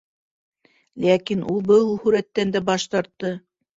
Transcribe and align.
Ләкин 1.03 1.45
ул 1.55 1.61
был 1.73 1.93
һүрәттән 2.07 2.55
дә 2.57 2.63
баш 2.71 2.89
тартты: 2.95 3.35